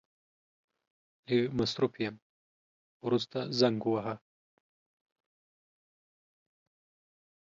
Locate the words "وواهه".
3.85-4.15